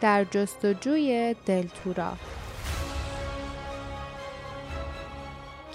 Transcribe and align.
در 0.00 0.24
جستجوی 0.24 1.36
دلتورا. 1.46 2.12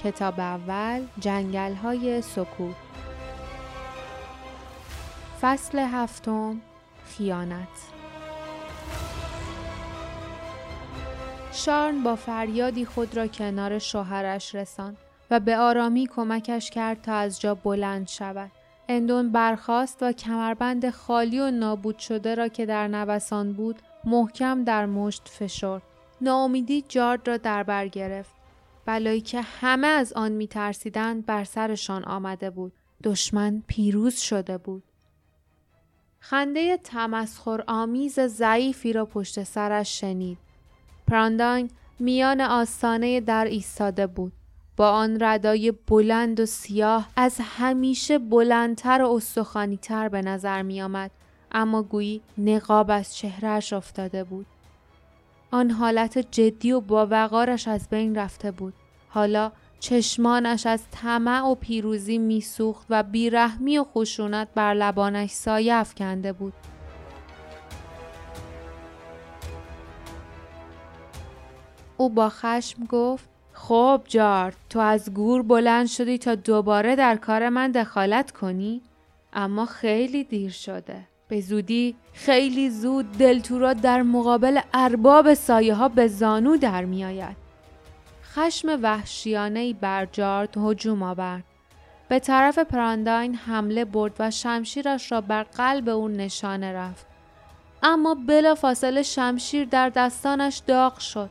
کتاب 0.04 0.40
اول 0.40 1.02
جنگل 1.20 1.74
های 1.74 2.22
سکوت. 2.22 2.76
فصل 5.42 5.80
هفتم 5.80 6.62
خیانت. 7.06 7.68
شارن 11.52 12.04
با 12.04 12.16
فریادی 12.16 12.86
خود 12.86 13.18
را 13.18 13.28
کنار 13.28 13.80
شوهرش 13.80 14.56
رساند 14.56 14.98
و 15.32 15.40
به 15.40 15.58
آرامی 15.58 16.08
کمکش 16.08 16.70
کرد 16.70 17.02
تا 17.02 17.14
از 17.14 17.42
جا 17.42 17.56
بلند 17.56 18.08
شود. 18.08 18.52
اندون 18.90 19.32
برخاست 19.32 20.04
و 20.04 20.12
کمربند 20.12 20.90
خالی 20.90 21.40
و 21.40 21.52
نابود 21.52 22.00
شده 22.00 22.36
را 22.36 22.48
که 22.48 22.66
در 22.66 22.88
نوسان 22.88 23.54
بود 23.54 23.82
محکم 24.06 24.64
در 24.64 24.86
مشت 24.86 25.28
فشرد. 25.28 25.82
ناامیدی 26.22 26.86
جارد 26.90 27.28
را 27.28 27.38
در 27.38 27.64
بر 27.64 27.88
گرفت. 27.88 28.36
بلایی 28.86 29.22
که 29.22 29.42
همه 29.42 29.88
از 29.88 30.14
آن 30.14 30.32
میترسیدند 30.32 31.26
بر 31.26 31.44
سرشان 31.44 32.04
آمده 32.04 32.50
بود. 32.50 32.74
دشمن 33.04 33.64
پیروز 33.68 34.18
شده 34.18 34.58
بود. 34.58 34.84
خنده 36.20 36.78
تمسخر 36.78 37.64
آمیز 37.68 38.20
ضعیفی 38.20 38.94
را 38.94 39.06
پشت 39.06 39.44
سرش 39.44 40.00
شنید. 40.00 40.38
پرانداین 41.08 41.70
میان 42.00 42.42
آستانه 42.42 43.22
در 43.22 43.46
ایستاده 43.46 44.08
بود. 44.08 44.34
با 44.78 44.92
آن 44.92 45.18
ردای 45.22 45.72
بلند 45.72 46.40
و 46.40 46.46
سیاه 46.46 47.10
از 47.16 47.38
همیشه 47.42 48.20
بلندتر 48.20 49.02
و 49.02 49.12
استخوانیتر 49.12 50.10
به 50.10 50.22
نظر 50.22 50.62
می 50.62 50.82
آمد. 50.82 51.12
اما 51.56 51.84
گویی 51.84 52.22
نقاب 52.38 52.92
از 52.92 53.16
چهرهش 53.16 53.74
افتاده 53.74 54.24
بود. 54.24 54.46
آن 55.52 55.72
حالت 55.72 56.18
جدی 56.18 56.72
و 56.72 56.80
با 56.80 57.08
وقارش 57.12 57.68
از 57.68 57.90
بین 57.90 58.16
رفته 58.16 58.52
بود. 58.52 58.74
حالا 59.10 59.52
چشمانش 59.80 60.66
از 60.66 60.84
طمع 60.92 61.42
و 61.42 61.56
پیروزی 61.56 62.18
میسوخت 62.18 62.86
و 62.90 63.04
بیرحمی 63.04 63.78
و 63.78 63.84
خشونت 63.84 64.48
بر 64.56 64.74
لبانش 64.74 65.32
سایه 65.32 65.74
افکنده 65.74 66.34
بود. 66.34 66.54
او 71.98 72.10
با 72.10 72.30
خشم 72.30 72.86
گفت 72.86 73.30
خب 73.54 74.02
جارد 74.08 74.56
تو 74.70 74.80
از 74.80 75.14
گور 75.14 75.42
بلند 75.42 75.88
شدی 75.88 76.18
تا 76.18 76.36
دوباره 76.36 76.96
در 76.96 77.16
کار 77.16 77.50
من 77.50 77.72
دخالت 77.72 78.32
کنی؟ 78.32 78.82
اما 79.34 79.66
خیلی 79.66 80.24
دیر 80.24 80.52
شده. 80.52 81.15
به 81.28 81.42
زودی 81.42 81.96
خیلی 82.14 82.70
زود 82.70 83.18
دلتورا 83.18 83.74
در 83.74 84.02
مقابل 84.02 84.60
ارباب 84.74 85.34
سایه 85.34 85.74
ها 85.74 85.90
به 85.90 86.08
زانو 86.08 86.58
در 86.58 86.86
می 86.86 87.06
آید. 87.06 87.38
خشم 88.24 88.80
وحشیانه 88.82 89.74
بر 89.74 90.06
جارد 90.06 90.58
هجوم 90.58 91.04
آورد. 91.04 91.44
به 92.10 92.20
طرف 92.20 92.60
پرانداین 92.60 93.36
حمله 93.36 93.86
برد 93.86 94.14
و 94.20 94.32
شمشیرش 94.32 95.12
را 95.12 95.22
بر 95.22 95.44
قلب 95.44 95.90
او 95.90 96.08
نشانه 96.08 96.74
رفت. 96.74 97.06
اما 97.84 98.16
بلا 98.28 98.56
فاصله 98.56 99.04
شمشیر 99.04 99.66
در 99.66 99.90
دستانش 99.90 100.62
داغ 100.68 101.00
شد. 101.00 101.30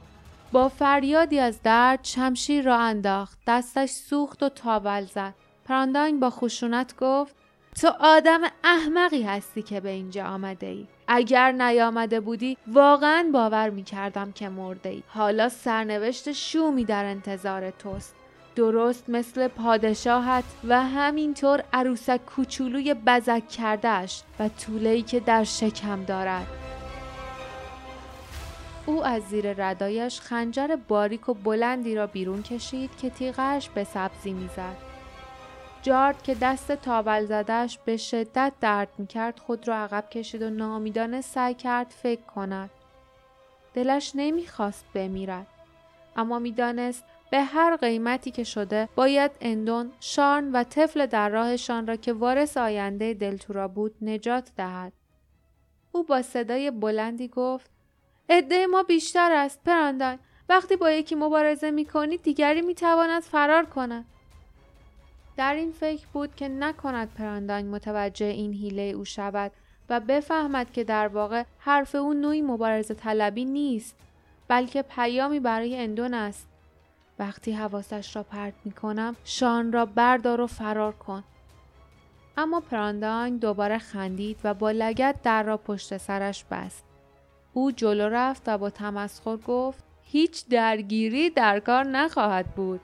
با 0.52 0.68
فریادی 0.68 1.38
از 1.38 1.62
درد 1.62 2.00
شمشیر 2.02 2.64
را 2.64 2.78
انداخت 2.78 3.38
دستش 3.46 3.90
سوخت 3.90 4.42
و 4.42 4.48
تاول 4.48 5.04
زد 5.04 5.34
پرانداین 5.64 6.20
با 6.20 6.30
خشونت 6.30 6.96
گفت 6.96 7.34
تو 7.80 7.92
آدم 8.00 8.40
احمقی 8.64 9.22
هستی 9.22 9.62
که 9.62 9.80
به 9.80 9.88
اینجا 9.88 10.24
آمده 10.24 10.66
ای. 10.66 10.86
اگر 11.08 11.52
نیامده 11.52 12.20
بودی 12.20 12.56
واقعا 12.66 13.30
باور 13.32 13.70
می 13.70 13.82
کردم 13.82 14.32
که 14.32 14.48
مرده 14.48 14.88
ای. 14.88 15.02
حالا 15.08 15.48
سرنوشت 15.48 16.32
شومی 16.32 16.84
در 16.84 17.04
انتظار 17.04 17.70
توست. 17.70 18.14
درست 18.56 19.10
مثل 19.10 19.48
پادشاهت 19.48 20.44
و 20.68 20.82
همینطور 20.82 21.64
عروسک 21.72 22.20
کوچولوی 22.26 22.94
بزک 22.94 23.48
کردهش 23.48 24.22
و 24.40 24.48
طولهی 24.48 25.02
که 25.02 25.20
در 25.20 25.44
شکم 25.44 26.04
دارد. 26.04 26.46
او 28.86 29.04
از 29.04 29.22
زیر 29.22 29.64
ردایش 29.66 30.20
خنجر 30.20 30.76
باریک 30.88 31.28
و 31.28 31.34
بلندی 31.34 31.94
را 31.94 32.06
بیرون 32.06 32.42
کشید 32.42 32.90
که 32.96 33.10
تیغش 33.10 33.68
به 33.68 33.84
سبزی 33.84 34.32
می‌زد. 34.32 34.93
جارد 35.84 36.22
که 36.22 36.34
دست 36.34 36.72
تابل 36.72 37.24
زدش 37.24 37.78
به 37.84 37.96
شدت 37.96 38.52
درد 38.60 38.88
می‌کرد 38.98 39.38
خود 39.38 39.68
را 39.68 39.76
عقب 39.76 40.10
کشید 40.10 40.42
و 40.42 40.50
نامیدانه 40.50 41.20
سعی 41.20 41.54
کرد 41.54 41.86
فکر 41.86 42.22
کند. 42.22 42.70
دلش 43.74 44.12
نمی‌خواست 44.14 44.84
بمیرد. 44.94 45.46
اما 46.16 46.38
می‌دانست 46.38 47.04
به 47.30 47.42
هر 47.42 47.76
قیمتی 47.76 48.30
که 48.30 48.44
شده 48.44 48.88
باید 48.96 49.30
اندون، 49.40 49.92
شارن 50.00 50.52
و 50.52 50.62
طفل 50.62 51.06
در 51.06 51.28
راهشان 51.28 51.86
را 51.86 51.96
که 51.96 52.12
وارث 52.12 52.56
آینده 52.56 53.14
دلتورا 53.14 53.68
بود 53.68 53.94
نجات 54.02 54.50
دهد. 54.56 54.92
او 55.92 56.02
با 56.02 56.22
صدای 56.22 56.70
بلندی 56.70 57.28
گفت 57.28 57.70
عده 58.28 58.66
ما 58.66 58.82
بیشتر 58.82 59.32
است 59.32 59.60
پراندان 59.64 60.18
وقتی 60.48 60.76
با 60.76 60.90
یکی 60.90 61.14
مبارزه 61.14 61.70
می 61.70 61.84
کنید 61.84 62.22
دیگری 62.22 62.62
می 62.62 62.74
تواند 62.74 63.22
فرار 63.22 63.64
کند 63.64 64.04
در 65.36 65.54
این 65.54 65.72
فکر 65.72 66.06
بود 66.12 66.34
که 66.34 66.48
نکند 66.48 67.14
پراندان 67.14 67.64
متوجه 67.64 68.26
این 68.26 68.52
حیله 68.52 68.82
او 68.82 69.04
شود 69.04 69.52
و 69.88 70.00
بفهمد 70.00 70.72
که 70.72 70.84
در 70.84 71.08
واقع 71.08 71.44
حرف 71.58 71.94
او 71.94 72.14
نوعی 72.14 72.42
مبارزه 72.42 72.94
طلبی 72.94 73.44
نیست 73.44 73.96
بلکه 74.48 74.82
پیامی 74.82 75.40
برای 75.40 75.76
اندون 75.76 76.14
است. 76.14 76.48
وقتی 77.18 77.52
حواسش 77.52 78.16
را 78.16 78.22
پرت 78.22 78.54
می 78.64 78.72
کنم 78.72 79.16
شان 79.24 79.72
را 79.72 79.86
بردار 79.86 80.40
و 80.40 80.46
فرار 80.46 80.92
کن. 80.92 81.24
اما 82.36 82.60
پرانداین 82.60 83.36
دوباره 83.36 83.78
خندید 83.78 84.38
و 84.44 84.54
با 84.54 84.70
لگت 84.70 85.22
در 85.22 85.42
را 85.42 85.56
پشت 85.56 85.96
سرش 85.96 86.44
بست. 86.44 86.84
او 87.52 87.70
جلو 87.70 88.08
رفت 88.08 88.42
و 88.46 88.58
با 88.58 88.70
تمسخر 88.70 89.36
گفت 89.36 89.84
هیچ 90.02 90.48
درگیری 90.48 91.30
در 91.30 91.60
کار 91.60 91.84
نخواهد 91.84 92.46
بود. 92.46 92.80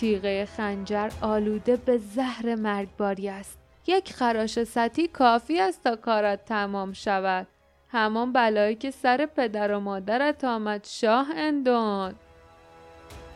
تیغه 0.00 0.44
خنجر 0.56 1.10
آلوده 1.22 1.76
به 1.76 1.98
زهر 1.98 2.54
مرگباری 2.54 3.28
است. 3.28 3.58
یک 3.86 4.12
خراش 4.12 4.64
سطی 4.64 5.08
کافی 5.08 5.60
است 5.60 5.84
تا 5.84 5.96
کارت 5.96 6.44
تمام 6.44 6.92
شود. 6.92 7.46
همان 7.88 8.32
بلایی 8.32 8.74
که 8.74 8.90
سر 8.90 9.26
پدر 9.26 9.72
و 9.72 9.80
مادرت 9.80 10.44
آمد 10.44 10.84
شاه 10.84 11.26
اندون. 11.36 12.14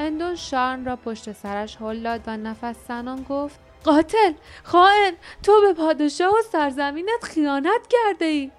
اندون 0.00 0.34
شارن 0.34 0.84
را 0.84 0.96
پشت 0.96 1.32
سرش 1.32 1.76
هل 1.80 2.02
داد 2.02 2.20
و 2.26 2.36
نفس 2.36 2.76
سنان 2.88 3.22
گفت 3.28 3.60
قاتل 3.84 4.32
خائن 4.62 5.12
تو 5.42 5.60
به 5.60 5.72
پادشاه 5.72 6.30
و 6.30 6.42
سرزمینت 6.52 7.24
خیانت 7.24 7.88
کرده 7.90 8.24
ای. 8.24 8.50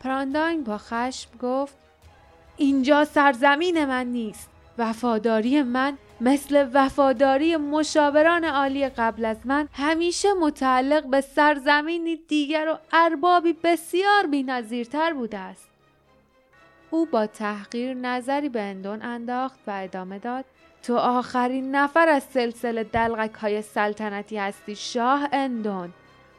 پرانداین 0.00 0.64
با 0.64 0.78
خشم 0.78 1.30
گفت 1.42 1.76
اینجا 2.56 3.04
سرزمین 3.04 3.84
من 3.84 4.06
نیست. 4.06 4.50
وفاداری 4.78 5.62
من 5.62 5.98
مثل 6.20 6.68
وفاداری 6.74 7.56
مشاوران 7.56 8.44
عالی 8.44 8.88
قبل 8.88 9.24
از 9.24 9.36
من 9.44 9.68
همیشه 9.72 10.28
متعلق 10.40 11.06
به 11.06 11.20
سرزمینی 11.20 12.16
دیگر 12.16 12.68
و 12.74 12.78
اربابی 12.92 13.52
بسیار 13.52 14.26
بینظیرتر 14.26 15.12
بوده 15.12 15.38
است. 15.38 15.68
او 16.90 17.06
با 17.06 17.26
تحقیر 17.26 17.94
نظری 17.94 18.48
به 18.48 18.60
اندون 18.60 19.02
انداخت 19.02 19.58
و 19.66 19.70
ادامه 19.70 20.18
داد 20.18 20.44
تو 20.82 20.96
آخرین 20.96 21.76
نفر 21.76 22.08
از 22.08 22.22
سلسله 22.22 22.84
دلغک 22.84 23.34
های 23.34 23.62
سلطنتی 23.62 24.36
هستی 24.36 24.76
شاه 24.76 25.28
اندون. 25.32 25.92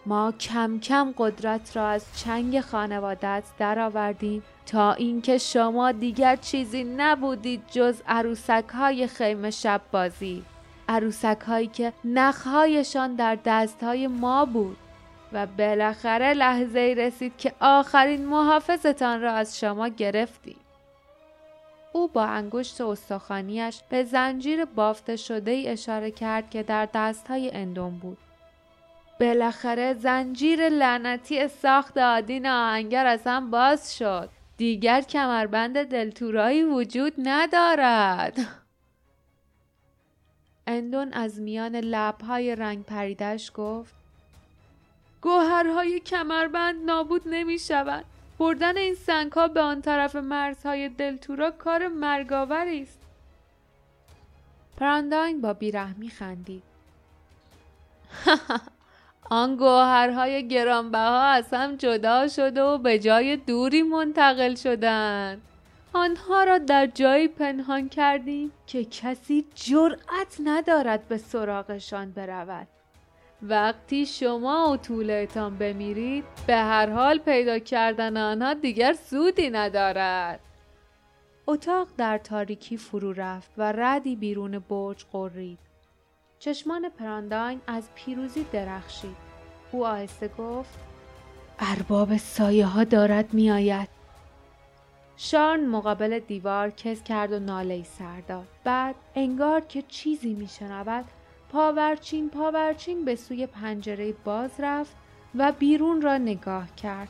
ما 0.05 0.31
کم 0.31 0.79
کم 0.79 1.13
قدرت 1.17 1.77
را 1.77 1.87
از 1.87 2.05
چنگ 2.15 2.61
خانوادت 2.61 3.43
درآوردیم 3.57 4.43
تا 4.65 4.93
اینکه 4.93 5.37
شما 5.37 5.91
دیگر 5.91 6.35
چیزی 6.35 6.83
نبودید 6.83 7.61
جز 7.71 8.01
عروسک 8.07 8.65
های 8.73 9.07
خیمه 9.07 9.51
شب 9.51 9.81
بازی. 9.91 10.43
عروسک 10.89 11.39
هایی 11.47 11.67
که 11.67 11.93
نخهایشان 12.05 13.15
در 13.15 13.37
دست 13.45 13.83
های 13.83 14.07
ما 14.07 14.45
بود 14.45 14.77
و 15.33 15.47
بالاخره 15.47 16.33
لحظه 16.33 16.95
رسید 16.97 17.37
که 17.37 17.53
آخرین 17.59 18.25
محافظتان 18.25 19.21
را 19.21 19.31
از 19.31 19.59
شما 19.59 19.87
گرفتیم. 19.87 20.57
او 21.93 22.07
با 22.07 22.25
انگشت 22.25 22.81
استخوانیش 22.81 23.81
به 23.89 24.03
زنجیر 24.03 24.65
بافته 24.65 25.15
شده 25.15 25.51
ای 25.51 25.67
اشاره 25.67 26.11
کرد 26.11 26.49
که 26.49 26.63
در 26.63 26.87
دست 26.93 27.27
های 27.27 27.51
اندون 27.53 27.97
بود. 27.97 28.17
بالاخره 29.19 29.93
زنجیر 29.93 30.69
لعنتی 30.69 31.47
ساخت 31.47 31.97
آدین 31.97 32.47
آهنگر 32.47 33.05
از 33.05 33.21
هم 33.25 33.51
باز 33.51 33.97
شد. 33.97 34.29
دیگر 34.57 35.01
کمربند 35.01 35.83
دلتورایی 35.83 36.63
وجود 36.63 37.13
ندارد. 37.17 38.61
اندون 40.67 41.13
از 41.13 41.39
میان 41.39 41.75
لبهای 41.75 42.55
رنگ 42.55 42.85
پریدش 42.85 43.51
گفت 43.55 43.95
گوهرهای 45.21 45.99
کمربند 45.99 46.85
نابود 46.85 47.21
نمی 47.25 47.59
شود 47.59 48.05
بردن 48.39 48.77
این 48.77 48.95
سنگها 48.95 49.47
به 49.47 49.61
آن 49.61 49.81
طرف 49.81 50.15
مرزهای 50.15 50.89
دلتورا 50.89 51.51
کار 51.51 51.87
مرگاوری 51.87 52.81
است. 52.81 52.99
پرانداین 54.77 55.41
با 55.41 55.53
بیرحمی 55.53 56.09
خندید. 56.09 56.63
آن 59.33 59.55
گوهرهای 59.55 60.47
گرانبها 60.47 61.21
از 61.21 61.53
هم 61.53 61.75
جدا 61.75 62.27
شده 62.27 62.61
و 62.61 62.77
به 62.77 62.99
جای 62.99 63.37
دوری 63.37 63.83
منتقل 63.83 64.55
شدند. 64.55 65.41
آنها 65.93 66.43
را 66.43 66.57
در 66.57 66.85
جایی 66.87 67.27
پنهان 67.27 67.89
کردیم 67.89 68.51
که 68.67 68.85
کسی 68.85 69.45
جرأت 69.55 70.37
ندارد 70.43 71.07
به 71.07 71.17
سراغشان 71.17 72.11
برود. 72.11 72.67
وقتی 73.41 74.05
شما 74.05 74.71
و 74.71 74.77
طولتان 74.77 75.57
بمیرید 75.57 76.23
به 76.47 76.55
هر 76.55 76.89
حال 76.89 77.17
پیدا 77.17 77.59
کردن 77.59 78.17
آنها 78.17 78.53
دیگر 78.53 78.93
سودی 78.93 79.49
ندارد. 79.49 80.39
اتاق 81.47 81.87
در 81.97 82.17
تاریکی 82.17 82.77
فرو 82.77 83.13
رفت 83.13 83.51
و 83.57 83.71
ردی 83.71 84.15
بیرون 84.15 84.59
برج 84.59 85.05
قرید. 85.11 85.70
چشمان 86.41 86.89
پرانداین 86.89 87.61
از 87.67 87.89
پیروزی 87.95 88.45
درخشید 88.51 89.15
او 89.71 89.85
آهسته 89.85 90.27
گفت 90.27 90.79
ارباب 91.59 92.17
سایه 92.17 92.65
ها 92.65 92.83
دارد 92.83 93.33
می 93.33 93.51
آید. 93.51 93.89
شارن 95.17 95.65
مقابل 95.65 96.19
دیوار 96.19 96.69
کس 96.69 97.03
کرد 97.03 97.31
و 97.31 97.39
ناله 97.39 97.83
سر 97.83 98.21
داد. 98.21 98.47
بعد 98.63 98.95
انگار 99.15 99.61
که 99.61 99.81
چیزی 99.81 100.33
می 100.33 100.47
شنود 100.47 101.05
پاورچین 101.49 102.29
پاورچین 102.29 103.05
به 103.05 103.15
سوی 103.15 103.47
پنجره 103.47 104.13
باز 104.13 104.51
رفت 104.59 104.95
و 105.35 105.51
بیرون 105.51 106.01
را 106.01 106.17
نگاه 106.17 106.75
کرد. 106.75 107.09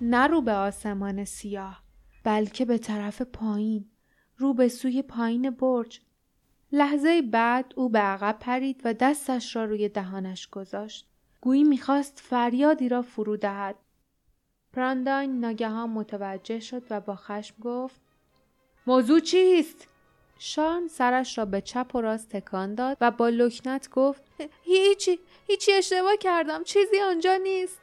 نه 0.00 0.26
رو 0.26 0.42
به 0.42 0.52
آسمان 0.52 1.24
سیاه 1.24 1.82
بلکه 2.24 2.64
به 2.64 2.78
طرف 2.78 3.22
پایین 3.22 3.90
رو 4.36 4.54
به 4.54 4.68
سوی 4.68 5.02
پایین 5.02 5.50
برج 5.50 6.00
لحظه 6.72 7.22
بعد 7.22 7.72
او 7.76 7.88
به 7.88 7.98
عقب 7.98 8.36
پرید 8.40 8.80
و 8.84 8.94
دستش 8.94 9.56
را 9.56 9.64
روی 9.64 9.88
دهانش 9.88 10.48
گذاشت. 10.48 11.08
گویی 11.40 11.64
می‌خواست 11.64 12.20
فریادی 12.24 12.88
را 12.88 13.02
فرو 13.02 13.36
دهد. 13.36 13.76
پرانداین 14.72 15.40
ناگهان 15.40 15.90
متوجه 15.90 16.60
شد 16.60 16.82
و 16.90 17.00
با 17.00 17.16
خشم 17.16 17.54
گفت 17.60 18.00
موضوع 18.86 19.20
چیست؟ 19.20 19.88
شان 20.38 20.88
سرش 20.88 21.38
را 21.38 21.44
به 21.44 21.60
چپ 21.60 21.94
و 21.94 22.00
راست 22.00 22.28
تکان 22.28 22.74
داد 22.74 22.96
و 23.00 23.10
با 23.10 23.28
لکنت 23.28 23.90
گفت 23.90 24.22
هیچی 24.62 25.18
هیچی 25.46 25.72
اشتباه 25.72 26.16
کردم 26.16 26.64
چیزی 26.64 27.00
آنجا 27.00 27.36
نیست. 27.36 27.80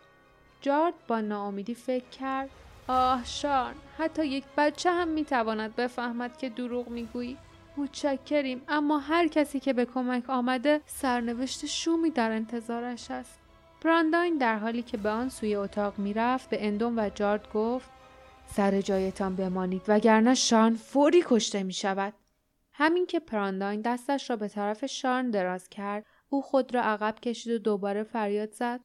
جارد 0.61 0.93
با 1.07 1.21
ناامیدی 1.21 1.73
فکر 1.73 2.09
کرد 2.09 2.49
آه 2.87 3.25
شارن 3.25 3.75
حتی 3.97 4.25
یک 4.25 4.43
بچه 4.57 4.91
هم 4.91 5.07
می‌تواند 5.07 5.75
بفهمد 5.75 6.37
که 6.37 6.49
دروغ 6.49 6.89
می‌گویی. 6.89 7.37
متشکریم. 7.77 8.61
اما 8.67 8.97
هر 8.97 9.27
کسی 9.27 9.59
که 9.59 9.73
به 9.73 9.85
کمک 9.85 10.29
آمده 10.29 10.81
سرنوشت 10.85 11.65
شومی 11.65 12.09
در 12.09 12.31
انتظارش 12.31 13.11
است. 13.11 13.39
برانداین 13.81 14.37
در 14.37 14.57
حالی 14.57 14.81
که 14.81 14.97
به 14.97 15.09
آن 15.09 15.29
سوی 15.29 15.55
اتاق 15.55 15.99
می‌رفت 15.99 16.49
به 16.49 16.67
اندون 16.67 16.99
و 16.99 17.09
جارد 17.15 17.53
گفت 17.53 17.89
سر 18.47 18.81
جایتان 18.81 19.35
بمانید 19.35 19.81
وگرنه 19.87 20.35
شان 20.35 20.75
فوری 20.75 21.23
کشته 21.25 21.63
می 21.63 21.73
شود. 21.73 22.13
همین 22.73 23.05
که 23.05 23.19
پرانداین 23.19 23.81
دستش 23.81 24.29
را 24.29 24.35
به 24.35 24.47
طرف 24.47 24.85
شان 24.85 25.31
دراز 25.31 25.69
کرد 25.69 26.05
او 26.29 26.41
خود 26.41 26.75
را 26.75 26.81
عقب 26.81 27.15
کشید 27.19 27.53
و 27.53 27.57
دوباره 27.57 28.03
فریاد 28.03 28.51
زد. 28.51 28.79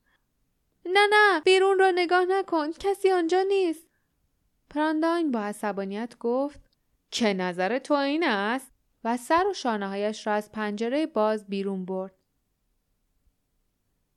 نه 0.86 1.06
نه 1.12 1.40
بیرون 1.40 1.78
را 1.78 1.90
نگاه 1.90 2.24
نکن 2.28 2.72
کسی 2.72 3.10
آنجا 3.10 3.42
نیست. 3.42 3.86
پرانداین 4.70 5.30
با 5.30 5.40
عصبانیت 5.40 6.18
گفت 6.18 6.60
که 7.10 7.34
نظر 7.34 7.78
تو 7.78 7.94
این 7.94 8.24
است؟ 8.24 8.69
و 9.04 9.16
سر 9.16 9.46
و 9.50 9.54
شانه 9.54 9.88
هایش 9.88 10.26
را 10.26 10.32
از 10.32 10.52
پنجره 10.52 11.06
باز 11.06 11.46
بیرون 11.46 11.84
برد. 11.84 12.14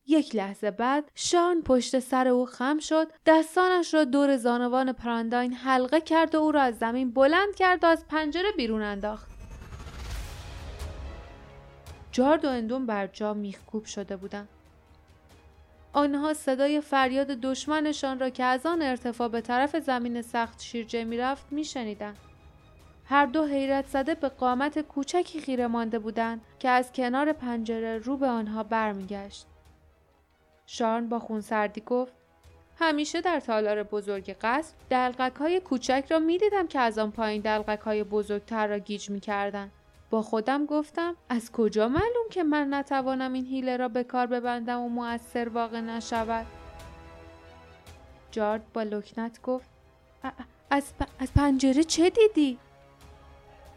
یک 0.06 0.36
لحظه 0.36 0.72
بعد 0.72 1.12
شان 1.16 1.62
پشت 1.62 2.00
سر 2.00 2.28
او 2.28 2.46
خم 2.46 2.80
شد 2.80 3.08
دستانش 3.26 3.94
را 3.94 4.04
دور 4.04 4.38
زانوان 4.38 4.94
پرانداین 4.94 5.54
حلقه 5.54 6.02
کرد 6.02 6.36
و 6.36 6.38
او 6.38 6.52
را 6.52 6.62
از 6.62 6.78
زمین 6.78 7.12
بلند 7.12 7.56
کرد 7.56 7.84
و 7.84 7.88
از 7.88 8.08
پنجره 8.08 8.52
بیرون 8.58 8.82
انداخت. 8.82 9.32
جارد 12.12 12.46
و 12.46 12.50
اندون 12.50 12.86
بر 12.86 13.08
جا 13.08 13.34
میخکوب 13.34 13.86
شده 13.86 14.16
بودند. 14.18 14.50
آنها 15.94 16.34
صدای 16.34 16.82
فریاد 16.82 17.28
دشمنشان 17.28 18.20
را 18.20 18.30
که 18.30 18.44
از 18.44 18.66
آن 18.66 18.82
ارتفاع 18.82 19.28
به 19.28 19.42
طرف 19.42 19.80
زمین 19.80 20.22
سخت 20.22 20.62
شیرجه 20.62 21.04
می‌رفت 21.04 21.46
میشنیدند. 21.52 22.18
هر 23.14 23.26
دو 23.26 23.46
حیرت 23.46 23.88
زده 23.88 24.16
به 24.16 24.30
قامت 24.30 24.80
کوچکی 24.80 25.40
خیره 25.40 25.68
مانده 25.68 26.00
بودند 26.00 26.42
که 26.60 26.70
از 26.70 26.92
کنار 26.92 27.34
پنجره 27.34 27.98
رو 27.98 28.18
به 28.18 28.28
آنها 28.28 28.64
برمیگشت 28.64 29.46
شارن 30.66 31.10
با 31.10 31.20
خونسردی 31.20 31.82
گفت 31.82 32.14
همیشه 32.80 33.22
در 33.22 33.40
تالار 33.40 33.84
بزرگ 33.84 34.36
قصر 34.42 34.74
دلقک 34.90 35.36
های 35.36 35.60
کوچک 35.60 36.06
را 36.10 36.20
می 36.20 36.38
دیدم 36.38 36.68
که 36.68 36.80
از 36.80 36.98
آن 37.00 37.12
پایین 37.12 37.42
دلقک 37.42 37.80
های 37.80 38.04
بزرگتر 38.04 38.68
را 38.68 38.80
گیج 38.80 39.10
می 39.10 39.20
کردن. 39.20 39.72
با 40.10 40.22
خودم 40.22 40.66
گفتم 40.66 41.16
از 41.30 41.52
کجا 41.52 41.88
معلوم 41.88 42.30
که 42.32 42.44
من 42.44 42.74
نتوانم 42.74 43.34
این 43.34 43.46
حیله 43.46 43.78
را 43.78 43.88
به 43.88 44.04
کار 44.04 44.28
ببندم 44.28 44.82
و 44.82 44.90
مؤثر 44.90 45.50
واقع 45.50 45.82
نشود 45.82 46.46
جارد 48.32 48.74
با 48.74 48.84
لکنت 48.84 49.42
گفت 49.42 49.70
از, 50.70 50.94
از 51.20 51.34
پنجره 51.34 51.84
چه 51.84 52.10
دیدی؟ 52.10 52.60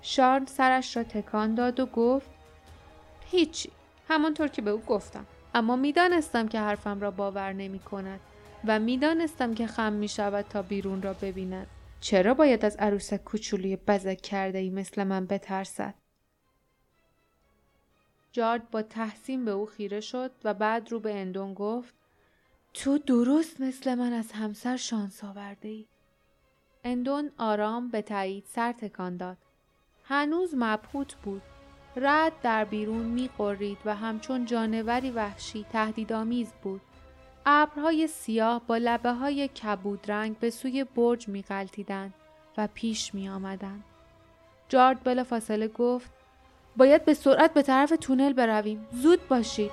شارن 0.08 0.46
سرش 0.46 0.96
را 0.96 1.02
تکان 1.02 1.54
داد 1.54 1.80
و 1.80 1.86
گفت 1.86 2.30
هیچی 3.26 3.70
همانطور 4.08 4.48
که 4.48 4.62
به 4.62 4.70
او 4.70 4.80
گفتم 4.80 5.26
اما 5.54 5.76
می‌دانستم 5.76 6.48
که 6.48 6.60
حرفم 6.60 7.00
را 7.00 7.10
باور 7.10 7.52
نمی 7.52 7.78
کند 7.78 8.20
و 8.64 8.78
می‌دانستم 8.78 9.54
که 9.54 9.66
خم 9.66 9.92
می 9.92 10.08
شود 10.08 10.44
تا 10.48 10.62
بیرون 10.62 11.02
را 11.02 11.12
ببیند. 11.12 11.66
چرا 12.00 12.34
باید 12.34 12.64
از 12.64 12.76
عروسک 12.76 13.24
کوچولوی 13.24 13.76
بزک 13.76 14.20
کرده 14.20 14.58
ای 14.58 14.70
مثل 14.70 15.04
من 15.04 15.26
بترسد؟ 15.26 15.94
جارد 18.32 18.70
با 18.70 18.82
تحسین 18.82 19.44
به 19.44 19.50
او 19.50 19.66
خیره 19.66 20.00
شد 20.00 20.30
و 20.44 20.54
بعد 20.54 20.92
رو 20.92 21.00
به 21.00 21.14
اندون 21.14 21.54
گفت 21.54 21.94
تو 22.74 22.98
درست 22.98 23.60
مثل 23.60 23.94
من 23.94 24.12
از 24.12 24.32
همسر 24.32 24.76
شانس 24.76 25.24
آورده 25.24 25.68
ای. 25.68 25.86
اندون 26.84 27.30
آرام 27.38 27.88
به 27.88 28.02
تایید 28.02 28.44
سر 28.46 28.72
تکان 28.72 29.16
داد. 29.16 29.36
هنوز 30.08 30.54
مبهوت 30.56 31.14
بود 31.14 31.42
رد 31.96 32.32
در 32.42 32.64
بیرون 32.64 33.06
می 33.06 33.30
قرید 33.38 33.78
و 33.84 33.94
همچون 33.94 34.44
جانوری 34.44 35.10
وحشی 35.10 35.66
تهدیدآمیز 35.72 36.52
بود. 36.62 36.80
ابرهای 37.46 38.06
سیاه 38.06 38.62
با 38.66 38.76
لبه 38.76 39.12
های 39.12 39.48
کبود 39.48 40.10
رنگ 40.10 40.38
به 40.38 40.50
سوی 40.50 40.84
برج 40.84 41.28
می 41.28 41.42
غلطیدند 41.42 42.14
و 42.56 42.68
پیش 42.74 43.14
می. 43.14 43.30
جارد 44.68 45.04
بلا 45.04 45.24
فاصله 45.24 45.68
گفت 45.68 46.10
باید 46.76 47.04
به 47.04 47.14
سرعت 47.14 47.54
به 47.54 47.62
طرف 47.62 47.92
تونل 48.00 48.32
برویم. 48.32 48.86
زود 48.92 49.28
باشید. 49.28 49.70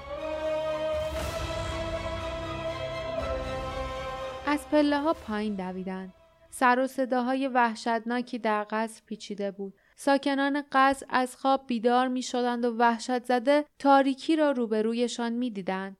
از 4.47 4.69
پله 4.69 4.99
ها 4.99 5.13
پایین 5.13 5.55
دویدند. 5.55 6.13
سر 6.49 6.79
و 6.79 6.87
صداهای 6.87 7.47
وحشتناکی 7.47 8.39
در 8.39 8.65
قصر 8.69 9.01
پیچیده 9.05 9.51
بود. 9.51 9.73
ساکنان 10.05 10.63
قصر 10.72 11.05
از 11.10 11.36
خواب 11.36 11.67
بیدار 11.67 12.07
می 12.07 12.22
شدند 12.22 12.65
و 12.65 12.75
وحشت 12.77 13.24
زده 13.25 13.65
تاریکی 13.79 14.36
را 14.36 14.51
روبرویشان 14.51 15.33
می 15.33 15.51
دیدند. 15.51 15.98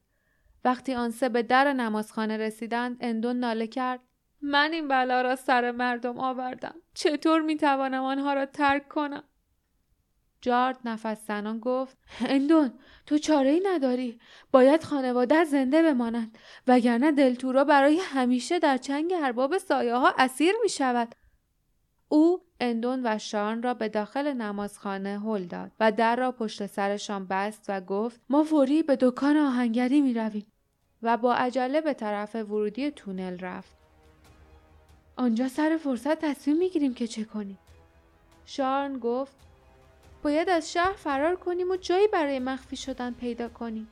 وقتی 0.65 0.93
آن 0.93 1.10
سه 1.10 1.29
به 1.29 1.43
در 1.43 1.74
نمازخانه 1.74 2.38
رسیدند 2.38 2.98
اندون 3.00 3.39
ناله 3.39 3.67
کرد 3.67 4.00
من 4.41 4.74
این 4.74 4.88
بلا 4.88 5.22
را 5.22 5.36
سر 5.36 5.72
مردم 5.72 6.19
آوردم. 6.19 6.75
چطور 6.93 7.41
می 7.41 7.57
توانم 7.57 8.03
آنها 8.03 8.33
را 8.33 8.45
ترک 8.45 8.88
کنم؟ 8.88 9.24
جارد 10.41 10.79
نفس 10.86 11.27
زنان 11.27 11.60
گفت 11.60 11.98
اندون 12.25 12.74
تو 13.05 13.17
چاره 13.17 13.50
ای 13.50 13.62
نداری. 13.65 14.19
باید 14.51 14.83
خانواده 14.83 15.43
زنده 15.43 15.83
بمانند 15.83 16.38
وگرنه 16.67 17.12
دلتورا 17.12 17.63
برای 17.63 18.00
همیشه 18.00 18.60
در 18.60 18.77
چنگ 18.77 19.13
ارباب 19.17 19.57
سایه 19.57 19.95
ها 19.95 20.13
اسیر 20.17 20.53
می 20.63 20.69
شود 20.69 21.15
او 22.10 22.41
اندون 22.63 23.01
و 23.03 23.17
شان 23.17 23.63
را 23.63 23.74
به 23.74 23.89
داخل 23.89 24.34
نمازخانه 24.34 25.20
هل 25.20 25.43
داد 25.43 25.72
و 25.79 25.91
در 25.91 26.15
را 26.15 26.32
پشت 26.32 26.65
سرشان 26.65 27.27
بست 27.27 27.65
و 27.67 27.82
گفت 27.82 28.22
ما 28.29 28.43
فوری 28.43 28.84
به 28.84 28.96
دکان 28.96 29.38
آهنگری 29.38 30.01
می 30.01 30.13
رویم 30.13 30.46
و 31.03 31.17
با 31.17 31.34
عجله 31.34 31.82
به 31.82 31.93
طرف 31.93 32.36
ورودی 32.36 32.91
تونل 32.91 33.39
رفت. 33.39 33.75
آنجا 35.15 35.48
سر 35.48 35.77
فرصت 35.84 36.20
تصمیم 36.20 36.58
می 36.58 36.70
گیریم 36.70 36.93
که 36.93 37.08
چه 37.08 37.24
کنیم. 37.24 37.58
شارن 38.46 39.00
گفت 39.00 39.36
باید 40.24 40.50
از 40.50 40.72
شهر 40.72 40.93
فرار 40.93 41.36
کنیم 41.36 41.72
و 41.72 41.75
جایی 41.75 42.08
برای 42.08 42.39
مخفی 42.39 42.75
شدن 42.75 43.13
پیدا 43.13 43.50
کنیم. 43.50 43.88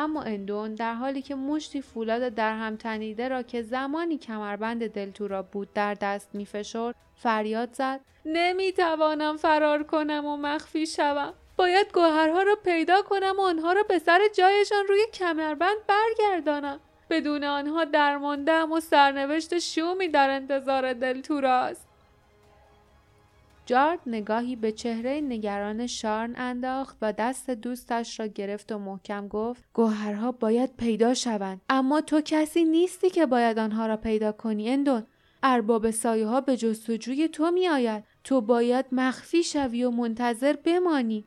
اما 0.00 0.22
اندون 0.22 0.74
در 0.74 0.94
حالی 0.94 1.22
که 1.22 1.34
مشتی 1.34 1.82
فولاد 1.82 2.28
در 2.28 2.56
هم 2.56 2.76
تنیده 2.76 3.28
را 3.28 3.42
که 3.42 3.62
زمانی 3.62 4.18
کمربند 4.18 4.86
دلتورا 4.86 5.42
بود 5.42 5.72
در 5.72 5.94
دست 5.94 6.34
می 6.34 6.46
فشرد 6.46 6.94
فریاد 7.16 7.72
زد. 7.72 8.00
نمی‌توانم 8.24 9.36
فرار 9.36 9.82
کنم 9.82 10.26
و 10.26 10.36
مخفی 10.36 10.86
شوم. 10.86 11.32
باید 11.56 11.92
گوهرها 11.92 12.42
را 12.42 12.56
پیدا 12.64 13.02
کنم 13.02 13.34
و 13.38 13.40
آنها 13.40 13.72
را 13.72 13.82
به 13.82 13.98
سر 13.98 14.20
جایشان 14.36 14.86
روی 14.88 15.00
کمربند 15.14 15.76
برگردانم. 15.88 16.80
بدون 17.10 17.44
آنها 17.44 17.84
درماندم 17.84 18.72
و 18.72 18.80
سرنوشت 18.80 19.58
شومی 19.58 20.08
در 20.08 20.30
انتظار 20.30 20.92
دلتوراست 20.92 21.89
جارد 23.70 24.00
نگاهی 24.06 24.56
به 24.56 24.72
چهره 24.72 25.20
نگران 25.20 25.86
شارن 25.86 26.34
انداخت 26.36 26.96
و 27.02 27.12
دست 27.12 27.50
دوستش 27.50 28.20
را 28.20 28.26
گرفت 28.26 28.72
و 28.72 28.78
محکم 28.78 29.28
گفت 29.28 29.64
گوهرها 29.74 30.32
باید 30.32 30.76
پیدا 30.76 31.14
شوند 31.14 31.60
اما 31.68 32.00
تو 32.00 32.20
کسی 32.20 32.64
نیستی 32.64 33.10
که 33.10 33.26
باید 33.26 33.58
آنها 33.58 33.86
را 33.86 33.96
پیدا 33.96 34.32
کنی 34.32 34.70
اندون. 34.70 35.06
ارباب 35.42 35.90
سایه 35.90 36.26
ها 36.26 36.40
به 36.40 36.56
جستجوی 36.56 37.28
تو 37.28 37.50
می 37.50 37.68
آید 37.68 38.04
تو 38.24 38.40
باید 38.40 38.86
مخفی 38.92 39.42
شوی 39.42 39.84
و 39.84 39.90
منتظر 39.90 40.56
بمانی. 40.64 41.24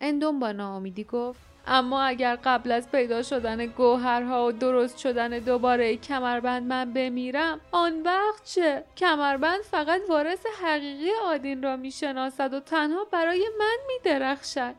اندون 0.00 0.38
با 0.38 0.52
ناامیدی 0.52 1.04
گفت 1.04 1.40
اما 1.70 2.02
اگر 2.02 2.38
قبل 2.44 2.72
از 2.72 2.90
پیدا 2.90 3.22
شدن 3.22 3.66
گوهرها 3.66 4.46
و 4.46 4.52
درست 4.52 4.98
شدن 4.98 5.38
دوباره 5.38 5.96
کمربند 5.96 6.66
من 6.66 6.92
بمیرم 6.92 7.60
آن 7.72 8.02
وقت 8.02 8.44
چه؟ 8.44 8.84
کمربند 8.96 9.60
فقط 9.60 10.00
وارث 10.08 10.46
حقیقی 10.62 11.10
آدین 11.24 11.62
را 11.62 11.76
می‌شناسد 11.76 12.54
و 12.54 12.60
تنها 12.60 13.04
برای 13.04 13.48
من 13.58 13.76
میدرخشد. 13.88 14.74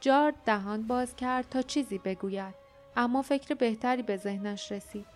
جارد 0.00 0.34
دهان 0.46 0.86
باز 0.86 1.16
کرد 1.16 1.48
تا 1.48 1.62
چیزی 1.62 1.98
بگوید 1.98 2.54
اما 2.96 3.22
فکر 3.22 3.54
بهتری 3.54 4.02
به 4.02 4.16
ذهنش 4.16 4.72
رسید. 4.72 5.06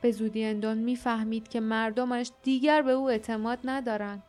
به 0.00 0.12
زودی 0.12 0.44
اندون 0.44 0.78
می‌فهمید 0.78 1.48
که 1.48 1.60
مردمش 1.60 2.30
دیگر 2.42 2.82
به 2.82 2.92
او 2.92 3.10
اعتماد 3.10 3.58
ندارند. 3.64 4.22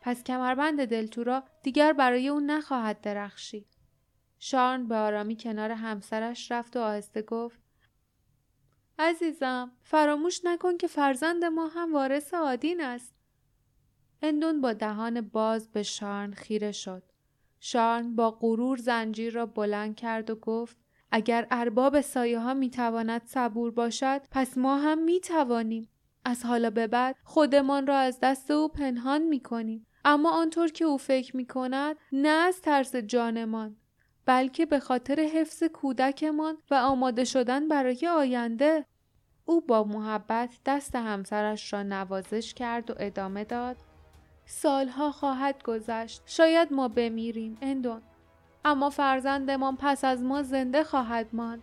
پس 0.00 0.24
کمربند 0.24 0.84
دلتورا 0.84 1.42
دیگر 1.62 1.92
برای 1.92 2.28
او 2.28 2.40
نخواهد 2.40 3.00
درخشید. 3.00 3.73
شارن 4.38 4.88
به 4.88 4.96
آرامی 4.96 5.36
کنار 5.36 5.70
همسرش 5.70 6.52
رفت 6.52 6.76
و 6.76 6.80
آهسته 6.80 7.22
گفت 7.22 7.60
عزیزم 8.98 9.72
فراموش 9.82 10.40
نکن 10.44 10.76
که 10.76 10.86
فرزند 10.86 11.44
ما 11.44 11.66
هم 11.66 11.94
وارث 11.94 12.34
آدین 12.34 12.80
است 12.80 13.14
اندون 14.22 14.60
با 14.60 14.72
دهان 14.72 15.20
باز 15.20 15.68
به 15.68 15.82
شارن 15.82 16.32
خیره 16.32 16.72
شد 16.72 17.02
شارن 17.60 18.16
با 18.16 18.30
غرور 18.30 18.76
زنجیر 18.76 19.34
را 19.34 19.46
بلند 19.46 19.96
کرد 19.96 20.30
و 20.30 20.34
گفت 20.34 20.76
اگر 21.10 21.46
ارباب 21.50 22.00
سایه 22.00 22.38
ها 22.38 22.54
می 22.54 22.70
تواند 22.70 23.22
صبور 23.24 23.70
باشد 23.70 24.22
پس 24.30 24.58
ما 24.58 24.76
هم 24.76 24.98
می 24.98 25.20
توانیم. 25.20 25.88
از 26.24 26.44
حالا 26.44 26.70
به 26.70 26.86
بعد 26.86 27.16
خودمان 27.24 27.86
را 27.86 27.98
از 27.98 28.18
دست 28.22 28.50
او 28.50 28.68
پنهان 28.68 29.22
می 29.22 29.40
کنیم. 29.40 29.86
اما 30.04 30.30
آنطور 30.30 30.68
که 30.68 30.84
او 30.84 30.98
فکر 30.98 31.36
می 31.36 31.46
کند 31.46 31.96
نه 32.12 32.28
از 32.28 32.60
ترس 32.60 32.96
جانمان 32.96 33.76
بلکه 34.26 34.66
به 34.66 34.80
خاطر 34.80 35.20
حفظ 35.20 35.62
کودکمان 35.62 36.58
و 36.70 36.74
آماده 36.74 37.24
شدن 37.24 37.68
برای 37.68 38.08
آینده 38.08 38.84
او 39.46 39.60
با 39.60 39.84
محبت 39.84 40.50
دست 40.66 40.96
همسرش 40.96 41.72
را 41.72 41.82
نوازش 41.82 42.54
کرد 42.54 42.90
و 42.90 42.94
ادامه 42.98 43.44
داد. 43.44 43.76
سالها 44.46 45.12
خواهد 45.12 45.62
گذشت. 45.62 46.22
شاید 46.26 46.72
ما 46.72 46.88
بمیریم 46.88 47.58
اندون. 47.62 48.02
اما 48.64 48.90
فرزندمان 48.90 49.76
پس 49.76 50.04
از 50.04 50.22
ما 50.22 50.42
زنده 50.42 50.84
خواهد 50.84 51.26
ماند. 51.32 51.62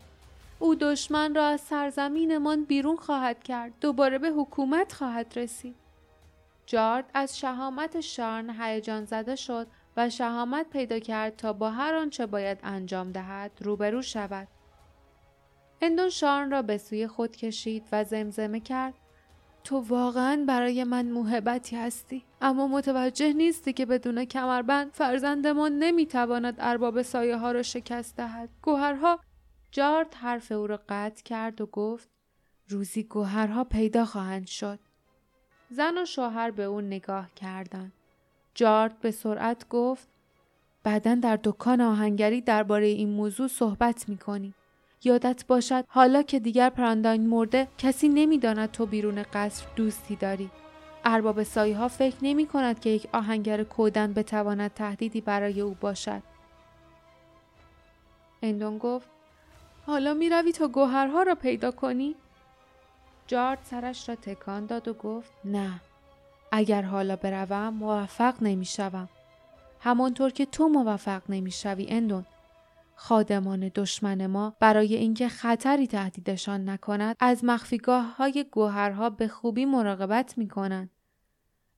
او 0.60 0.76
دشمن 0.76 1.36
را 1.36 1.46
از 1.46 1.62
سرزمینمان 1.62 2.64
بیرون 2.64 2.96
خواهد 2.96 3.44
کرد. 3.44 3.74
دوباره 3.82 4.18
به 4.18 4.30
حکومت 4.30 4.94
خواهد 4.94 5.34
رسید. 5.36 5.76
جارد 6.66 7.06
از 7.14 7.40
شهامت 7.40 8.02
شارن 8.02 8.50
هیجان 8.60 9.06
زده 9.06 9.36
شد. 9.36 9.68
و 9.98 10.10
شهامت 10.10 10.70
پیدا 10.70 11.00
کرد 11.00 11.36
تا 11.36 11.54
با 11.54 11.70
هر 11.70 11.96
آنچه 11.96 12.26
باید 12.26 12.60
انجام 12.64 13.12
دهد 13.12 13.52
روبرو 13.62 14.02
شود. 14.02 14.48
اندون 15.82 16.10
شارن 16.10 16.52
را 16.52 16.62
به 16.62 16.78
سوی 16.78 17.08
خود 17.08 17.36
کشید 17.36 17.84
و 17.92 18.04
زمزمه 18.04 18.60
کرد. 18.60 18.94
تو 19.64 19.80
واقعا 19.80 20.46
برای 20.48 20.84
من 20.84 21.06
محبتی 21.06 21.76
هستی 21.76 22.26
اما 22.42 22.68
متوجه 22.68 23.34
نیستی 23.34 23.74
که 23.74 23.86
بدون 23.86 24.26
کمربند 24.26 24.92
فرزندمان 24.92 25.72
نمی‌تواند 25.80 26.56
ارباب 26.60 27.02
سایه 27.02 27.38
ها 27.38 27.52
را 27.52 27.62
شکست 27.64 28.18
دهد. 28.18 28.50
گوهرها 28.62 29.20
جارد 29.72 30.14
حرف 30.14 30.52
او 30.52 30.68
را 30.68 30.80
قطع 30.90 31.24
کرد 31.24 31.62
و 31.62 31.66
گفت 31.66 32.10
روزی 32.68 33.04
گوهرها 33.04 33.64
پیدا 33.64 34.06
خواهند 34.06 34.48
شد. 34.48 34.80
زن 35.70 35.98
و 35.98 36.06
شوهر 36.06 36.52
به 36.52 36.64
او 36.64 36.82
نگاه 36.82 37.30
کردند. 37.36 37.94
جارد 38.56 39.00
به 39.00 39.12
سرعت 39.12 39.70
گفت 39.70 40.08
بعدا 40.84 41.16
در 41.16 41.40
دکان 41.44 41.82
آهنگری 41.82 42.42
درباره 42.42 42.86
این 42.86 43.10
موضوع 43.10 43.48
صحبت 43.48 44.10
می 44.10 44.18
کنی. 44.18 44.54
یادت 45.04 45.46
باشد 45.48 45.86
حالا 45.88 46.22
که 46.22 46.40
دیگر 46.40 46.70
پرانداین 46.70 47.28
مرده 47.28 47.68
کسی 47.78 48.10
نمی‌داند 48.10 48.72
تو 48.72 48.86
بیرون 48.86 49.24
قصر 49.34 49.66
دوستی 49.76 50.16
داری. 50.16 50.50
ارباب 51.06 51.44
سایه 51.44 51.78
ها 51.78 51.88
فکر 51.88 52.18
نمی 52.22 52.46
کند 52.46 52.80
که 52.80 52.90
یک 52.90 53.08
آهنگر 53.14 53.64
کودن 53.64 54.14
بتواند 54.14 54.74
تهدیدی 54.74 55.22
برای 55.22 55.62
او 55.62 55.78
باشد. 55.82 56.22
اندون 58.42 58.78
گفت 58.78 59.10
حالا 59.86 60.14
می 60.14 60.30
روی 60.30 60.52
تا 60.52 60.68
گوهرها 60.68 61.24
را 61.24 61.36
پیدا 61.36 61.72
کنی؟ 61.72 62.16
جارد 63.28 63.60
سرش 63.64 64.10
را 64.10 64.16
تکان 64.16 64.66
داد 64.66 64.88
و 64.88 64.94
گفت 64.94 65.32
نه 65.46 65.82
اگر 66.52 66.82
حالا 66.82 67.16
بروم 67.16 67.74
موفق 67.74 68.44
نمی‌شوم 68.44 69.10
همانطور 69.80 70.30
که 70.30 70.46
تو 70.46 70.68
موفق 70.68 71.22
نمی‌شوی 71.30 71.86
اندون 71.90 72.26
خادمان 72.96 73.72
دشمن 73.76 74.28
ما 74.28 74.56
برای 74.60 74.96
اینکه 74.96 75.30
خطری 75.30 75.88
تهدیدشان 75.88 76.70
نکند 76.70 77.16
از 77.20 77.46
مخفیگاه 77.46 78.16
های 78.16 78.46
گوهرها 78.52 79.10
به 79.10 79.28
خوبی 79.28 79.66
مراقبت 79.66 80.38
می 80.38 80.48
کنند. 80.48 80.90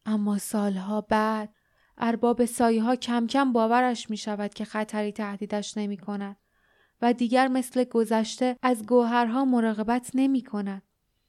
اما 0.05 0.37
سالها 0.37 1.01
بعد 1.01 1.49
ارباب 1.97 2.45
سایه 2.45 2.83
ها 2.83 2.95
کم 2.95 3.27
کم 3.27 3.53
باورش 3.53 4.09
می 4.09 4.17
شود 4.17 4.53
که 4.53 4.65
خطری 4.65 5.11
تهدیدش 5.11 5.77
نمی 5.77 5.97
کند 5.97 6.37
و 7.01 7.13
دیگر 7.13 7.47
مثل 7.47 7.83
گذشته 7.83 8.57
از 8.61 8.85
گوهرها 8.85 9.45
مراقبت 9.45 10.11
نمی 10.13 10.41
کند. 10.41 10.81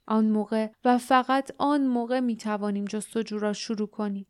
آن 0.07 0.29
موقع 0.29 0.69
و 0.85 0.97
فقط 0.97 1.51
آن 1.57 1.87
موقع 1.87 2.19
می 2.19 2.37
توانیم 2.37 2.85
جستجو 2.85 3.39
را 3.39 3.53
شروع 3.53 3.87
کنیم. 3.87 4.27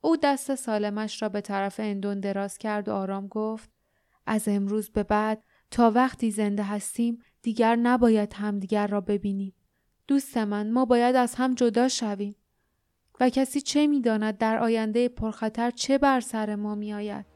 او 0.00 0.16
دست 0.16 0.54
سالمش 0.54 1.22
را 1.22 1.28
به 1.28 1.40
طرف 1.40 1.80
اندون 1.80 2.20
دراز 2.20 2.58
کرد 2.58 2.88
و 2.88 2.92
آرام 2.92 3.26
گفت 3.26 3.70
از 4.26 4.48
امروز 4.48 4.90
به 4.90 5.02
بعد 5.02 5.42
تا 5.70 5.90
وقتی 5.90 6.30
زنده 6.30 6.62
هستیم 6.62 7.18
دیگر 7.42 7.76
نباید 7.76 8.32
همدیگر 8.32 8.86
را 8.86 9.00
ببینیم. 9.00 9.54
دوست 10.08 10.36
من 10.36 10.70
ما 10.70 10.84
باید 10.84 11.16
از 11.16 11.34
هم 11.34 11.54
جدا 11.54 11.88
شویم. 11.88 12.36
و 13.20 13.30
کسی 13.30 13.60
چه 13.60 13.86
می‌داند 13.86 14.38
در 14.38 14.58
آینده 14.58 15.08
پرخطر 15.08 15.70
چه 15.70 15.98
بر 15.98 16.20
سر 16.20 16.54
ما 16.54 16.74
می 16.74 16.92
آید. 16.92 17.26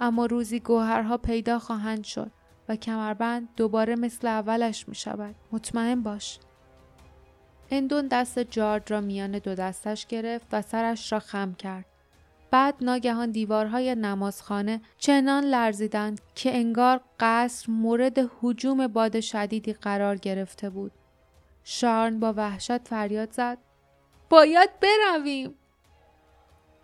اما 0.00 0.26
روزی 0.26 0.60
گوهرها 0.60 1.18
پیدا 1.18 1.58
خواهند 1.58 2.04
شد 2.04 2.30
و 2.68 2.76
کمربند 2.76 3.48
دوباره 3.56 3.96
مثل 3.96 4.26
اولش 4.26 4.88
می 4.88 4.94
شود. 4.94 5.34
مطمئن 5.52 6.02
باش. 6.02 6.38
اندون 7.70 8.06
دست 8.06 8.38
جارد 8.38 8.90
را 8.90 9.00
میان 9.00 9.38
دو 9.38 9.54
دستش 9.54 10.06
گرفت 10.06 10.46
و 10.52 10.62
سرش 10.62 11.12
را 11.12 11.18
خم 11.18 11.54
کرد. 11.54 11.84
بعد 12.50 12.74
ناگهان 12.80 13.30
دیوارهای 13.30 13.94
نمازخانه 13.94 14.80
چنان 14.98 15.44
لرزیدند 15.44 16.20
که 16.34 16.56
انگار 16.56 17.00
قصر 17.20 17.72
مورد 17.72 18.30
حجوم 18.40 18.86
باد 18.86 19.20
شدیدی 19.20 19.72
قرار 19.72 20.16
گرفته 20.16 20.70
بود. 20.70 20.92
شارن 21.64 22.20
با 22.20 22.32
وحشت 22.32 22.88
فریاد 22.88 23.32
زد 23.32 23.58
باید 24.30 24.70
برویم 24.80 25.54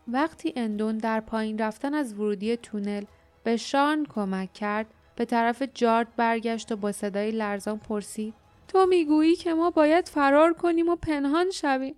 وقتی 0.08 0.52
اندون 0.56 0.98
در 0.98 1.20
پایین 1.20 1.58
رفتن 1.58 1.94
از 1.94 2.14
ورودی 2.14 2.56
تونل 2.56 3.04
به 3.44 3.56
شارن 3.56 4.04
کمک 4.04 4.52
کرد 4.52 4.86
به 5.16 5.24
طرف 5.24 5.62
جارد 5.74 6.16
برگشت 6.16 6.72
و 6.72 6.76
با 6.76 6.92
صدای 6.92 7.30
لرزان 7.30 7.78
پرسید 7.78 8.34
تو 8.70 8.86
می‌گویی 8.86 9.36
که 9.36 9.54
ما 9.54 9.70
باید 9.70 10.08
فرار 10.08 10.52
کنیم 10.52 10.88
و 10.88 10.96
پنهان 10.96 11.50
شویم. 11.50 11.96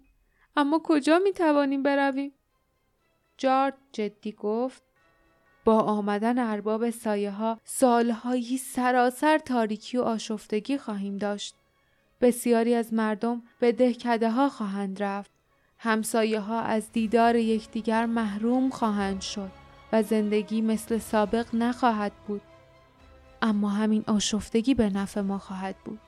اما 0.57 0.81
کجا 0.85 1.19
می 1.19 1.33
توانیم 1.33 1.83
برویم؟ 1.83 2.33
جارد 3.39 3.77
جدی 3.93 4.33
گفت 4.33 4.83
با 5.65 5.81
آمدن 5.81 6.39
ارباب 6.39 6.91
سایه 6.91 7.31
ها 7.31 7.61
سالهایی 7.65 8.59
سراسر 8.59 9.39
تاریکی 9.39 9.99
و 9.99 10.03
آشفتگی 10.03 10.79
خواهیم 10.79 11.17
داشت. 11.17 11.55
بسیاری 12.21 12.75
از 12.75 12.95
مردم 12.95 13.43
به 13.61 13.73
دهکده 13.73 14.31
ها 14.31 14.49
خواهند 14.49 15.03
رفت. 15.03 15.31
همسایه 15.79 16.41
ها 16.41 16.61
از 16.61 16.93
دیدار 16.93 17.37
یکدیگر 17.37 18.07
محروم 18.07 18.71
خواهند 18.71 19.21
شد 19.21 19.51
و 19.93 20.03
زندگی 20.03 20.61
مثل 20.61 20.99
سابق 20.99 21.47
نخواهد 21.55 22.13
بود. 22.27 22.43
اما 23.43 23.69
همین 23.69 24.05
آشفتگی 24.07 24.75
به 24.75 24.91
نفع 24.91 25.21
ما 25.21 25.39
خواهد 25.39 25.77
بود. 25.85 26.01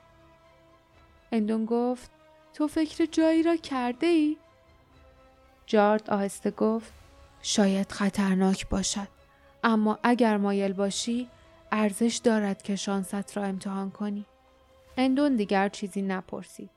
اندون 1.35 1.65
گفت 1.65 2.11
تو 2.53 2.67
فکر 2.67 3.05
جایی 3.05 3.43
را 3.43 3.55
کرده 3.55 4.07
ای؟ 4.07 4.37
جارد 5.65 6.09
آهسته 6.09 6.51
گفت 6.51 6.93
شاید 7.41 7.91
خطرناک 7.91 8.69
باشد 8.69 9.07
اما 9.63 9.99
اگر 10.03 10.37
مایل 10.37 10.73
باشی 10.73 11.29
ارزش 11.71 12.21
دارد 12.23 12.61
که 12.61 12.75
شانست 12.75 13.37
را 13.37 13.43
امتحان 13.43 13.91
کنی. 13.91 14.25
اندون 14.97 15.35
دیگر 15.35 15.69
چیزی 15.69 16.01
نپرسید. 16.01 16.69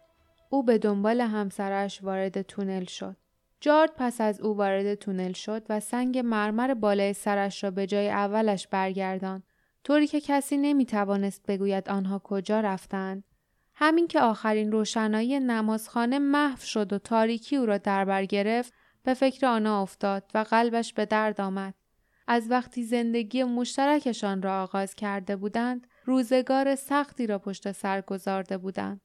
او 0.51 0.63
به 0.63 0.79
دنبال 0.79 1.21
همسرش 1.21 2.03
وارد 2.03 2.43
تونل 2.43 2.85
شد. 2.85 3.17
جارد 3.61 3.91
پس 3.97 4.21
از 4.21 4.41
او 4.41 4.57
وارد 4.57 4.95
تونل 4.95 5.33
شد 5.33 5.63
و 5.69 5.81
سنگ 5.81 6.19
مرمر 6.19 6.75
بالای 6.75 7.13
سرش 7.13 7.65
را 7.65 7.71
به 7.71 7.87
جای 7.87 8.11
اولش 8.11 8.67
برگردان 8.67 9.43
طوری 9.85 10.07
که 10.07 10.21
کسی 10.21 10.57
نمی 10.57 10.87
توانست 10.87 11.47
بگوید 11.47 11.89
آنها 11.89 12.19
کجا 12.25 12.61
رفتند. 12.61 13.25
همین 13.81 14.09
که 14.09 14.21
آخرین 14.21 14.73
روشنایی 14.73 15.41
نمازخانه 15.41 16.19
محو 16.19 16.61
شد 16.61 16.93
و 16.93 16.99
تاریکی 16.99 17.57
او 17.57 17.67
را 17.67 17.79
در 17.79 18.05
بر 18.05 18.25
گرفت 18.25 18.73
به 19.03 19.15
فکر 19.15 19.47
آنها 19.47 19.83
افتاد 19.83 20.31
و 20.35 20.39
قلبش 20.39 20.93
به 20.93 21.07
درد 21.07 21.41
آمد. 21.41 21.75
از 22.27 22.51
وقتی 22.51 22.85
زندگی 22.85 23.45
مشترکشان 23.45 24.43
را 24.43 24.63
آغاز 24.63 24.95
کرده 24.95 25.37
بودند 25.37 25.87
روزگار 26.05 26.75
سختی 26.75 27.27
را 27.27 27.39
پشت 27.39 27.73
سر 27.73 28.01
گذارده 28.01 28.59
بودند. 28.59 29.01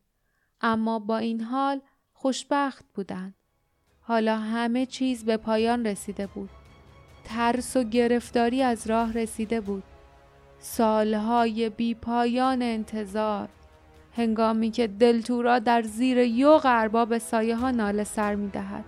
اما 0.62 1.00
با 1.00 1.18
این 1.18 1.42
حال 1.42 1.82
خوشبخت 2.14 2.86
بودند. 2.94 3.36
حالا 4.00 4.38
همه 4.38 4.86
چیز 4.86 5.26
به 5.26 5.38
پایان 5.38 5.86
رسیده 5.86 6.28
بود. 6.28 6.50
ترس 7.24 7.78
و 7.78 7.84
گرفتاری 7.84 8.62
از 8.62 8.88
راه 8.88 9.14
رسیده 9.14 9.62
بود. 9.62 9.84
سالهای 10.60 11.70
بی 11.70 11.96
پایان 11.96 12.62
انتظار. 12.62 13.50
هنگامی 14.18 14.72
که 14.72 14.88
دلتورا 14.88 15.60
در 15.60 15.82
زیر 15.82 16.18
یو 16.18 16.60
ارباب 16.64 17.18
سایه 17.18 17.56
ها 17.56 17.72
ناله 17.72 18.04
سر 18.04 18.36
می 18.36 18.50
دهد. 18.50 18.86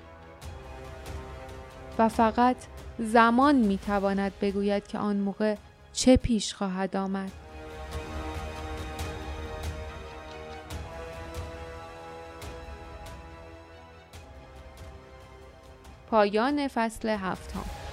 و 2.00 2.10
فقط 2.10 2.56
زمان 3.00 3.56
می 3.56 3.78
تواند 3.78 4.32
بگوید 4.42 4.88
که 4.88 4.98
آن 4.98 5.18
موقع 5.18 5.56
چه 5.94 6.18
پیش 6.18 6.54
خواهد 6.54 6.96
آمد. 6.96 7.32
پایان 16.12 16.68
فصل 16.68 17.10
هفتم 17.10 17.85